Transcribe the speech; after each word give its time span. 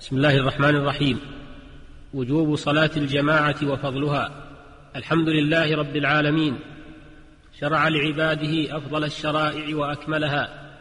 بسم 0.00 0.16
الله 0.16 0.36
الرحمن 0.36 0.76
الرحيم. 0.76 1.20
وجوب 2.14 2.56
صلاة 2.56 2.90
الجماعة 2.96 3.56
وفضلها. 3.62 4.30
الحمد 4.96 5.28
لله 5.28 5.76
رب 5.76 5.96
العالمين. 5.96 6.58
شرع 7.60 7.88
لعباده 7.88 8.76
أفضل 8.76 9.04
الشرائع 9.04 9.76
وأكملها. 9.76 10.76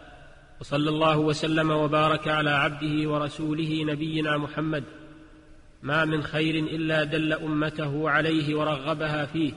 وصلى 0.62 0.90
الله 0.90 1.18
وسلم 1.18 1.72
وبارك 1.72 2.28
على 2.28 2.50
عبده 2.50 3.10
ورسوله 3.10 3.84
نبينا 3.84 4.38
محمد. 4.38 4.84
ما 5.84 6.06
من 6.06 6.24
خير 6.24 6.56
إلا 6.56 7.04
دل 7.04 7.34
أمته 7.34 8.10
عليه 8.10 8.56
ورغبها 8.56 9.26
فيه. 9.26 9.54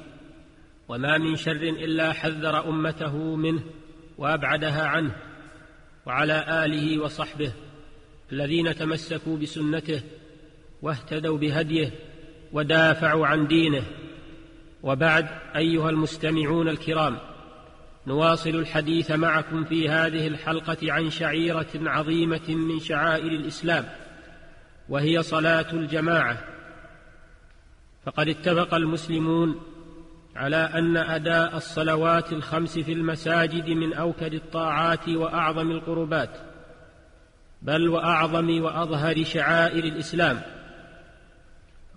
وما 0.89 1.19
من 1.19 1.37
شر 1.37 1.63
إلا 1.63 2.13
حذر 2.13 2.69
أمته 2.69 3.37
منه 3.37 3.63
وأبعدها 4.19 4.87
عنه. 4.87 5.17
وعلى 6.07 6.65
آله 6.65 6.99
وصحبه 6.99 7.53
الذين 8.33 8.75
تمسكوا 8.75 9.37
بسنته 9.37 10.03
واهتدوا 10.83 11.39
بهديه 11.39 11.91
ودافعوا 12.53 13.27
عن 13.27 13.47
دينه. 13.47 13.83
وبعد 14.83 15.29
أيها 15.57 15.91
المستمعون 15.91 16.69
الكرام 16.69 17.19
نواصل 18.07 18.51
الحديث 18.51 19.11
معكم 19.11 19.65
في 19.65 19.89
هذه 19.89 20.27
الحلقة 20.27 20.93
عن 20.93 21.11
شعيرة 21.11 21.69
عظيمة 21.75 22.49
من 22.49 22.81
شعائر 22.81 23.33
الإسلام 23.33 23.85
وهي 24.89 25.23
صلاة 25.23 25.73
الجماعة. 25.73 26.45
فقد 28.07 28.29
اتفق 28.29 28.75
المسلمون 28.75 29.61
على 30.37 30.57
أن 30.57 30.97
أداء 30.97 31.57
الصلوات 31.57 32.33
الخمس 32.33 32.79
في 32.79 32.93
المساجد 32.93 33.69
من 33.69 33.93
أوكد 33.93 34.35
الطاعات 34.35 35.09
وأعظم 35.09 35.71
القربات. 35.71 36.52
بل 37.63 37.89
وأعظم 37.89 38.63
وأظهر 38.63 39.25
شعائر 39.25 39.85
الإسلام. 39.85 40.41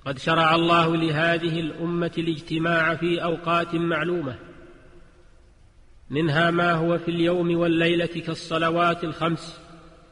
قد 0.05 0.17
شرع 0.17 0.55
الله 0.55 0.95
لهذه 0.95 1.59
الأمة 1.59 2.11
الاجتماع 2.17 2.95
في 2.95 3.23
أوقات 3.23 3.75
معلومة 3.75 4.35
منها 6.09 6.51
ما 6.51 6.73
هو 6.73 6.97
في 6.97 7.11
اليوم 7.11 7.57
والليلة 7.57 8.05
كالصلوات 8.05 9.03
الخمس 9.03 9.59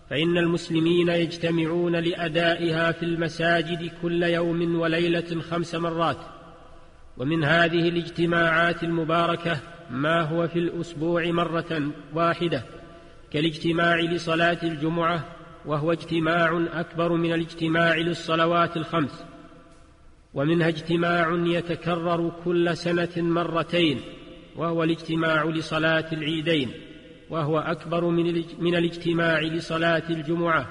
فإن 0.09 0.37
المسلمين 0.37 1.09
يجتمعون 1.09 1.95
لأدائها 1.95 2.91
في 2.91 3.03
المساجد 3.03 3.91
كل 4.01 4.23
يوم 4.23 4.79
وليلة 4.79 5.41
خمس 5.41 5.75
مرات. 5.75 6.17
ومن 7.17 7.43
هذه 7.43 7.89
الاجتماعات 7.89 8.83
المباركة 8.83 9.59
ما 9.89 10.21
هو 10.21 10.47
في 10.47 10.59
الأسبوع 10.59 11.25
مرة 11.25 11.91
واحدة 12.13 12.63
كالاجتماع 13.31 13.99
لصلاة 13.99 14.57
الجمعة 14.63 15.25
وهو 15.65 15.91
اجتماع 15.91 16.67
أكبر 16.73 17.13
من 17.13 17.33
الاجتماع 17.33 17.95
للصلوات 17.95 18.77
الخمس 18.77 19.25
ومنها 20.33 20.67
اجتماع 20.67 21.43
يتكرر 21.45 22.31
كل 22.45 22.77
سنة 22.77 23.09
مرتين 23.17 24.01
وهو 24.55 24.83
الاجتماع 24.83 25.43
لصلاة 25.43 26.05
العيدين 26.13 26.71
وهو 27.29 27.59
أكبر 27.59 28.05
من 28.59 28.75
الاجتماع 28.75 29.39
لصلاة 29.39 30.03
الجمعة 30.09 30.67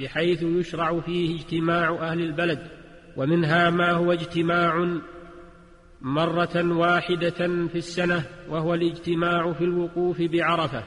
بحيث 0.00 0.42
يشرع 0.42 1.00
فيه 1.00 1.36
اجتماع 1.36 1.90
أهل 2.10 2.20
البلد 2.20 2.68
ومنها 3.16 3.70
ما 3.70 3.90
هو 3.92 4.12
اجتماع 4.12 4.98
مرة 6.00 6.76
واحدة 6.76 7.66
في 7.68 7.74
السنة 7.78 8.24
وهو 8.48 8.74
الاجتماع 8.74 9.52
في 9.52 9.64
الوقوف 9.64 10.22
بعرفة 10.22 10.84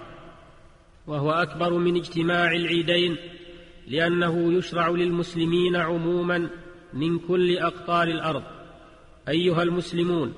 وهو 1.08 1.32
أكبر 1.32 1.74
من 1.74 1.96
اجتماع 1.96 2.52
العيدين 2.52 3.18
لأنه 3.90 4.54
يشرع 4.54 4.90
للمسلمين 4.90 5.76
عموما 5.76 6.50
من 6.94 7.20
كل 7.20 7.58
أقطار 7.58 8.08
الأرض. 8.08 8.44
أيها 9.30 9.64
المسلمون 9.64 10.34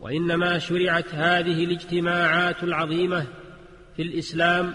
وإنما 0.00 0.58
شرعت 0.58 1.14
هذه 1.14 1.64
الاجتماعات 1.64 2.62
العظيمة 2.62 3.26
في 3.96 4.02
الإسلام 4.02 4.74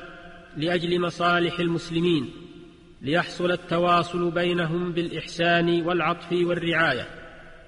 لأجل 0.57 1.01
مصالح 1.01 1.59
المسلمين 1.59 2.29
ليحصل 3.01 3.51
التواصل 3.51 4.31
بينهم 4.31 4.91
بالإحسان 4.91 5.81
والعطف 5.81 6.31
والرعاية 6.31 7.07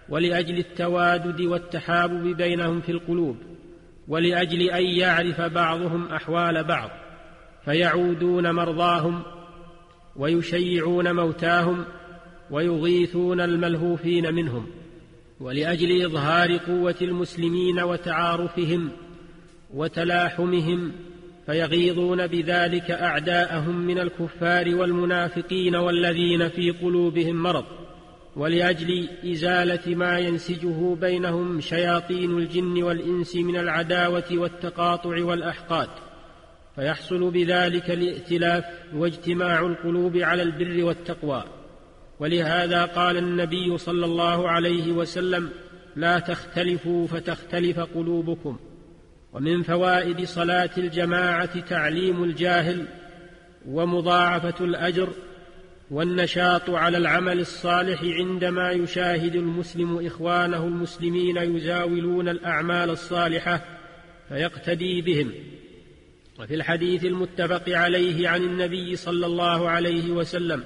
ولأجل 0.10 0.58
التوادد 0.58 1.42
والتحابب 1.42 2.38
بينهم 2.38 2.82
في 2.82 2.92
القلوب 2.92 3.38
ولأجل 4.08 4.62
أن 4.62 4.86
يعرف 4.86 5.42
بعضهم 5.42 6.08
أحوال 6.08 6.64
بعض 6.64 6.90
فيعودون 7.66 8.52
مرضاهم 8.52 9.24
ويشيعون 10.16 11.16
موتاهم 11.16 11.86
ويغيثون 12.52 13.42
الملهوفين 13.42 14.34
منهم 14.34 14.68
ولأجل 15.40 16.06
إظهار 16.06 16.58
قوة 16.58 16.96
المسلمين 17.02 17.80
وتعارفهم 17.80 18.90
وتلاحمهم 19.74 20.92
فيغيظون 21.46 22.28
بذلك 22.28 22.92
أعداءهم 22.92 23.78
من 23.78 24.00
الكفار 24.00 24.76
والمنافقين 24.76 25.76
والذين 25.76 26.50
في 26.50 26.72
قلوبهم 26.72 27.44
مرض 27.44 27.66
ولأجل 28.36 29.08
إزالة 29.32 29.96
ما 29.96 30.20
ينسجه 30.20 30.96
بينهم 30.96 31.62
شياطين 31.62 32.38
الجن 32.38 32.84
والإنس 32.84 33.36
من 33.36 33.58
العداوة 33.58 34.26
والتقاطع 34.32 35.24
والأحقاد 35.24 35.90
فيحصل 36.76 37.32
بذلك 37.32 37.92
الائتلاف 37.92 38.66
واجتماع 38.94 39.60
القلوب 39.60 40.18
على 40.18 40.42
البر 40.44 40.84
والتقوى. 40.84 41.44
ولهذا 42.20 42.86
قال 42.86 43.18
النبي 43.18 43.78
صلى 43.78 44.06
الله 44.06 44.50
عليه 44.50 44.92
وسلم 44.92 45.50
لا 45.96 46.20
تختلفوا 46.20 47.08
فتختلف 47.08 47.80
قلوبكم. 47.80 48.60
ومن 49.34 49.64
فوائد 49.64 50.24
صلاة 50.24 50.70
الجماعة 50.78 51.60
تعليم 51.60 52.24
الجاهل 52.24 52.86
ومضاعفة 53.68 54.66
الأجر 54.66 55.10
والنشاط 55.92 56.70
على 56.70 56.98
العمل 56.98 57.40
الصالح 57.40 58.04
عندما 58.04 58.72
يشاهد 58.72 59.36
المسلم 59.36 60.06
إخوانه 60.06 60.64
المسلمين 60.68 61.38
يزاولون 61.38 62.30
الأعمال 62.30 62.90
الصالحة 62.90 63.62
فيقتدي 64.30 65.02
بهم. 65.02 65.32
وفي 66.40 66.56
الحديث 66.56 67.06
المتفق 67.06 67.64
عليه 67.70 68.30
عن 68.30 68.44
النبي 68.44 68.96
صلى 68.96 69.26
الله 69.26 69.70
عليه 69.70 70.12
وسلم 70.12 70.64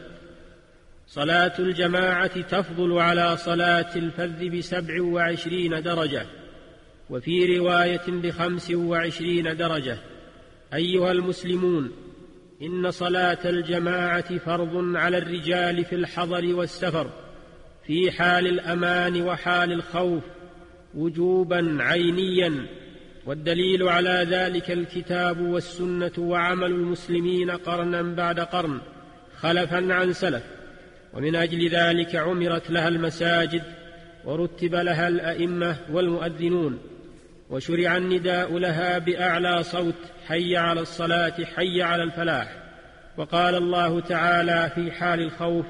صلاة 1.07 1.53
الجماعة 1.59 2.41
تفضل 2.41 2.99
على 2.99 3.37
صلاة 3.37 3.95
الفذ 3.95 4.57
بسبع 4.57 5.01
وعشرين 5.01 5.81
درجة 5.81 6.25
وفي 7.09 7.57
رواية 7.57 8.07
بخمس 8.07 8.71
وعشرين 8.71 9.57
درجة 9.57 9.97
أيها 10.73 11.11
المسلمون 11.11 11.91
إن 12.61 12.91
صلاة 12.91 13.49
الجماعة 13.49 14.37
فرض 14.37 14.95
على 14.95 15.17
الرجال 15.17 15.85
في 15.85 15.95
الحضر 15.95 16.55
والسفر 16.55 17.09
في 17.87 18.11
حال 18.11 18.47
الأمان 18.47 19.21
وحال 19.21 19.71
الخوف 19.71 20.23
وجوبا 20.95 21.77
عينيا 21.79 22.65
والدليل 23.25 23.83
على 23.83 24.27
ذلك 24.29 24.71
الكتاب 24.71 25.41
والسنة 25.41 26.11
وعمل 26.17 26.71
المسلمين 26.71 27.51
قرنا 27.51 28.01
بعد 28.01 28.39
قرن 28.39 28.79
خلفا 29.37 29.93
عن 29.93 30.13
سلف. 30.13 30.43
ومن 31.13 31.35
أجل 31.35 31.69
ذلك 31.69 32.15
عمرت 32.15 32.71
لها 32.71 32.87
المساجد 32.87 33.63
ورتب 34.25 34.75
لها 34.75 35.07
الأئمة 35.07 35.75
والمؤذنون. 35.91 36.79
وشرع 37.49 37.97
النداء 37.97 38.57
لها 38.57 38.97
بأعلى 38.97 39.63
صوت 39.63 39.95
حي 40.27 40.57
على 40.57 40.81
الصلاة 40.81 41.33
حي 41.55 41.81
على 41.81 42.03
الفلاح. 42.03 42.55
وقال 43.17 43.55
الله 43.55 43.99
تعالى 43.99 44.71
في 44.75 44.91
حال 44.91 45.19
الخوف 45.21 45.65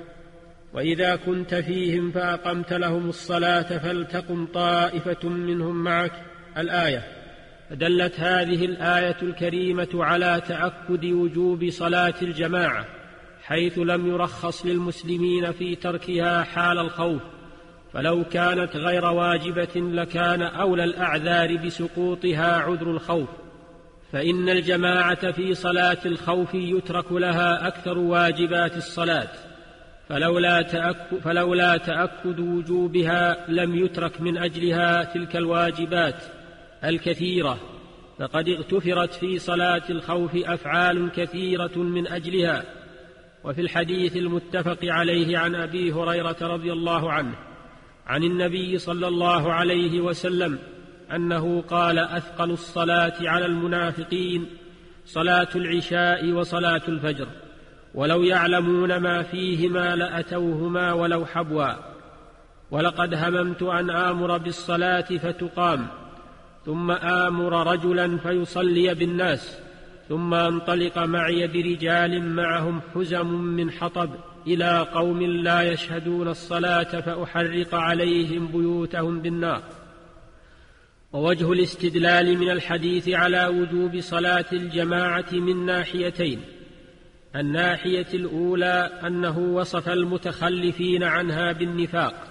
وإذا 0.74 1.16
كنت 1.16 1.56
فيهم 1.56 2.12
فأقمت 2.12 2.74
لهم 2.74 3.10
الصلاة 3.10 3.78
فلتقم 3.78 4.46
طائفة 4.46 5.30
منهم 5.30 5.84
معك. 5.84 6.12
الآية 6.58 7.19
فدلت 7.70 8.20
هذه 8.20 8.66
الآية 8.66 9.18
الكريمة 9.22 9.88
على 9.94 10.42
تأكد 10.48 11.06
وجوب 11.06 11.70
صلاة 11.70 12.14
الجماعة 12.22 12.86
حيث 13.44 13.78
لم 13.78 14.08
يرخص 14.08 14.66
للمسلمين 14.66 15.52
في 15.52 15.76
تركها 15.76 16.44
حال 16.44 16.80
الخوف 16.80 17.22
فلو 17.94 18.24
كانت 18.24 18.76
غير 18.76 19.06
واجبة 19.06 19.76
لكان 19.76 20.42
أولى 20.42 20.84
الأعذار 20.84 21.58
بسقوطها 21.58 22.58
عذر 22.58 22.92
الخوف 22.92 23.30
فإن 24.12 24.50
الجماعة 24.50 25.32
في 25.32 25.54
صلاة 25.54 25.98
الخوف 26.06 26.54
يترك 26.54 27.12
لها 27.12 27.68
أكثر 27.68 27.98
واجبات 27.98 28.78
الصلاة 28.78 29.28
فلولا 30.10 30.62
تأكد, 30.62 31.18
فلولا 31.24 31.78
تأكد 31.78 32.40
وجوبها 32.40 33.46
لم 33.48 33.76
يترك 33.76 34.22
من 34.22 34.38
أجلها 34.38 35.04
تلك 35.04 35.36
الواجبات. 35.36 36.16
الكثيرة 36.84 37.58
فقد 38.20 38.50
اغتفرت 38.50 39.14
في 39.14 39.40
صلاة 39.40 39.82
الخوف 39.90 40.32
أفعال 40.36 41.10
كثيرة 41.16 41.78
من 41.78 42.08
أجلها. 42.08 42.64
وفي 43.44 43.62
الحديث 43.62 44.18
المتفق 44.18 44.78
عليه 44.84 45.38
عن 45.38 45.56
أبي 45.56 45.94
هريرة 45.94 46.38
رضي 46.42 46.72
الله 46.72 47.12
عنه 47.12 47.36
عن 48.08 48.24
النبي 48.24 48.78
صلى 48.78 49.08
الله 49.08 49.54
عليه 49.54 50.02
وسلم 50.02 50.60
أنه 51.16 51.62
قال 51.62 52.00
أثقل 52.00 52.52
الصلاة 52.52 53.14
على 53.22 53.46
المنافقين 53.46 54.46
صلاة 55.06 55.48
العشاء 55.56 56.32
وصلاة 56.32 56.82
الفجر 56.88 57.28
ولو 57.96 58.24
يعلمون 58.24 58.98
ما 58.98 59.24
فيهما 59.24 59.96
لأتوهما 59.96 60.94
ولو 60.94 61.26
حبوا. 61.26 61.74
ولقد 62.72 63.14
هممت 63.14 63.64
أن 63.64 63.90
آمر 63.90 64.38
بالصلاة 64.38 65.02
فتقام 65.02 65.88
ثم 66.70 66.92
آمر 66.92 67.72
رجلا 67.72 68.18
فيصلي 68.18 68.94
بالناس 68.96 69.58
ثم 70.10 70.34
انطلق 70.34 70.98
معي 70.98 71.48
برجال 71.48 72.24
معهم 72.24 72.82
حزم 72.96 73.28
من 73.28 73.72
حطب 73.72 74.10
إلى 74.48 74.88
قوم 74.94 75.22
لا 75.22 75.62
يشهدون 75.62 76.28
الصلاة 76.28 77.02
فأحرق 77.02 77.76
عليهم 77.76 78.48
بيوتهم 78.48 79.20
بالنار. 79.20 79.64
ووجه 81.14 81.52
الاستدلال 81.54 82.38
من 82.38 82.50
الحديث 82.50 83.10
على 83.10 83.48
وجوب 83.48 84.00
صلاة 84.00 84.46
الجماعة 84.54 85.32
من 85.32 85.66
ناحيتين 85.66 86.42
الناحية 87.36 88.08
الأولى 88.14 89.00
أنه 89.08 89.40
وصف 89.40 89.90
المتخلفين 89.90 91.04
عنها 91.04 91.52
بالنفاق 91.52 92.28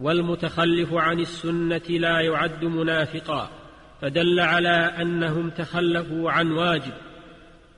والمتخلف 0.00 0.92
عن 0.92 1.20
السنة 1.20 1.88
لا 1.88 2.20
يعد 2.20 2.64
منافقا. 2.64 3.61
فدل 4.02 4.40
على 4.40 4.92
أنهم 5.00 5.50
تخلفوا 5.50 6.30
عن 6.30 6.52
واجب. 6.52 6.92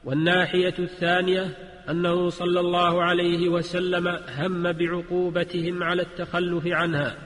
والناحية 0.05 0.75
الثانية 0.79 1.57
أنه 1.91 2.31
صلى 2.31 2.61
الله 2.61 3.03
عليه 3.03 3.49
وسلم 3.49 4.19
هم 4.39 4.73
بعقوبتهم 4.73 5.83
على 5.83 6.03
التخلف 6.03 6.67
عنها 6.67 7.17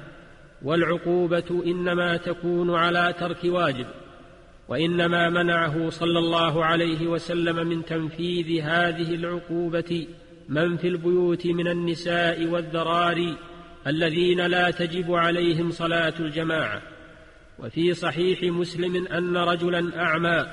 والعقوبة 0.62 1.62
إنما 1.66 2.16
تكون 2.16 2.74
على 2.74 3.14
ترك 3.20 3.38
واجب 3.44 3.86
وإنما 4.68 5.28
منعه 5.28 5.90
صلى 5.90 6.18
الله 6.18 6.64
عليه 6.64 7.06
وسلم 7.06 7.66
من 7.66 7.84
تنفيذ 7.84 8.62
هذه 8.62 9.14
العقوبة 9.14 10.06
من 10.48 10.76
في 10.76 10.88
البيوت 10.88 11.46
من 11.46 11.68
النساء 11.68 12.46
والذراري 12.46 13.36
الذين 13.86 14.46
لا 14.46 14.70
تجب 14.70 15.14
عليهم 15.14 15.70
صلاة 15.70 16.14
الجماعة. 16.20 16.82
وفي 17.58 17.94
صحيح 17.94 18.42
مسلم 18.42 19.06
أن 19.06 19.36
رجلا 19.36 20.02
أعمى. 20.02 20.46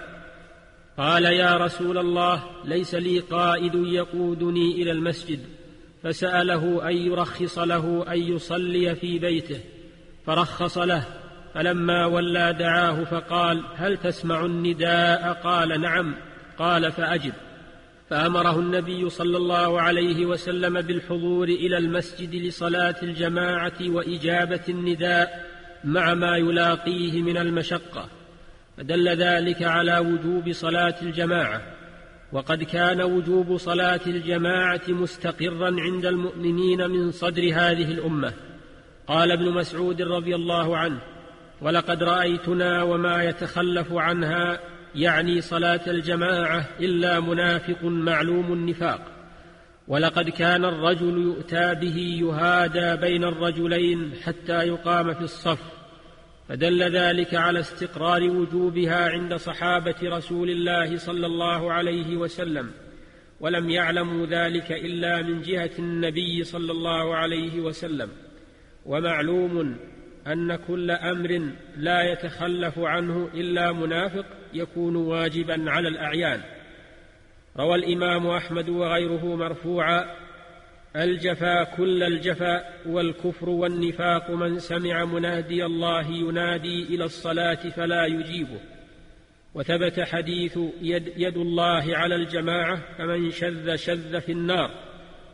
قال 0.98 1.24
يا 1.24 1.58
رسول 1.58 1.98
الله 1.98 2.44
ليس 2.66 2.96
لي 2.96 3.20
قائد 3.20 3.76
يقودني 3.76 4.72
إلى 4.82 4.92
المسجد. 4.92 5.40
فسأله 6.04 6.90
أن 6.90 6.98
يرخص 6.98 7.60
له 7.60 8.06
أن 8.08 8.18
يصلي 8.18 8.96
في 8.96 9.20
بيته. 9.20 9.60
فرخص 10.26 10.78
له. 10.78 11.04
فلما 11.54 12.06
ولى 12.06 12.56
دعاه 12.60 13.04
فقال 13.04 13.64
هل 13.76 13.98
تسمع 13.98 14.46
النداء؟ 14.46 15.42
قال 15.44 15.82
نعم. 15.82 16.16
قال 16.58 16.92
فأجب. 16.92 17.34
فأمره 18.10 18.60
النبي 18.60 19.10
صلى 19.10 19.38
الله 19.38 19.82
عليه 19.82 20.26
وسلم 20.26 20.82
بالحضور 20.82 21.48
إلى 21.48 21.78
المسجد 21.78 22.36
لصلاة 22.36 22.96
الجماعة 23.04 23.78
وإجابة 23.82 24.64
النداء. 24.70 25.55
مع 25.86 26.14
ما 26.14 26.38
يلاقيه 26.38 27.22
من 27.22 27.38
المشقة 27.38 28.10
فدل 28.78 29.10
ذلك 29.10 29.64
على 29.64 29.98
وجوب 29.98 30.52
صلاة 30.52 30.96
الجماعة. 31.02 31.62
وقد 32.32 32.64
كان 32.64 33.02
وجوب 33.02 33.58
صلاة 33.58 34.00
الجماعة 34.08 34.82
مستقرا 34.88 35.76
عند 35.82 36.06
المؤمنين 36.06 36.90
من 36.90 37.12
صدر 37.12 37.42
هذه 37.42 37.92
الأمة. 37.92 38.34
قال 39.08 39.32
ابن 39.32 39.52
مسعود 39.52 40.02
رضي 40.02 40.36
الله 40.36 40.78
عنه 40.78 41.00
ولقد 41.62 42.04
رأيتنا 42.04 42.84
وما 42.84 43.24
يتخلف 43.24 43.94
عنها 43.94 44.60
يعني 44.96 45.42
صلاة 45.42 45.82
الجماعة 45.88 46.66
إلا 46.80 47.20
منافق 47.20 47.84
معلوم 47.84 48.54
النفاق. 48.54 49.02
ولقد 49.88 50.30
كان 50.30 50.66
الرجل 50.66 51.18
يؤتى 51.18 51.76
به 51.76 51.98
يهادى 52.22 53.02
بين 53.02 53.24
الرجلين 53.24 54.12
حتى 54.24 54.68
يقام 54.68 55.14
في 55.14 55.22
الصف 55.22 55.75
فدل 56.50 56.84
ذلك 56.84 57.36
على 57.36 57.60
استقرار 57.60 58.24
وجوبها 58.24 59.10
عند 59.10 59.36
صحابة 59.36 59.96
رسول 60.04 60.50
الله 60.50 60.98
صلى 60.98 61.26
الله 61.26 61.74
عليه 61.74 62.18
وسلم 62.18 62.72
ولم 63.40 63.70
يعلموا 63.70 64.26
ذلك 64.26 64.72
إلا 64.72 65.22
من 65.22 65.42
جهة 65.42 65.72
النبي 65.80 66.44
صلى 66.44 66.72
الله 66.72 67.16
عليه 67.16 67.60
وسلم. 67.60 68.10
ومعلوم 68.86 69.78
أن 70.28 70.56
كل 70.56 70.92
أمر 70.92 71.50
لا 71.78 72.12
يتخلف 72.12 72.80
عنه 72.80 73.30
إلا 73.34 73.72
منافق 73.72 74.26
يكون 74.54 74.96
واجبا 74.96 75.72
على 75.72 75.88
الأعيان. 75.88 76.42
روى 77.58 77.76
الإمام 77.76 78.28
أحمد 78.28 78.70
وغيره 78.70 79.36
مرفوعا 79.36 80.25
الجفا 81.04 81.64
كل 81.64 82.04
الجفا 82.04 82.64
والكفر 82.86 83.50
والنفاق 83.50 84.32
من 84.32 84.60
سمع 84.60 85.06
منادي 85.06 85.66
الله 85.66 86.08
ينادي 86.08 86.84
إلى 86.84 87.04
الصلاة 87.04 87.70
فلا 87.70 88.06
يجيبه. 88.06 88.60
وثبت 89.54 90.00
حديث 90.00 90.60
يد, 90.82 91.14
يد 91.18 91.38
الله 91.38 91.98
على 91.98 92.16
الجماعة 92.16 92.80
فمن 92.98 93.32
شذ 93.32 93.76
شذ 93.76 94.22
في 94.22 94.32
النار. 94.32 94.72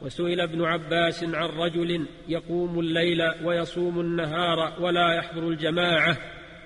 وسئل 0.01 0.41
ابن 0.41 0.63
عباس 0.63 1.23
عن 1.23 1.49
رجل 1.49 2.05
يقوم 2.27 2.79
الليل 2.79 3.21
ويصوم 3.43 3.99
النهار 3.99 4.73
ولا 4.81 5.13
يحضر 5.13 5.47
الجماعة 5.47 6.17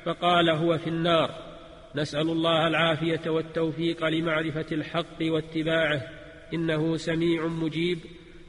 فقال 0.06 0.50
هو 0.50 0.78
في 0.78 0.88
النار. 0.88 1.32
نسأل 1.96 2.30
الله 2.30 2.68
العافية 2.68 3.30
والتوفيق 3.30 4.08
لمعرفة 4.08 4.66
الحق 4.72 5.22
واتباعه. 5.22 6.02
إنه 6.54 6.98
سميع 6.98 7.48
مجيب. 7.48 8.00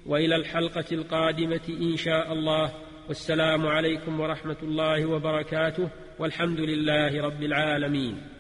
وإلى 0.07 0.37
الحلقة 0.37 0.85
القادمة 0.93 1.61
إن 1.69 1.97
شاء 1.97 2.33
الله. 2.33 2.73
والسلام 3.09 3.67
عليكم 3.67 4.21
ورحمة 4.21 4.57
الله 4.63 5.07
وبركاته. 5.07 5.91
والحمد 6.19 6.61
لله 6.61 7.23
رب 7.23 7.43
العالمين. 7.43 8.36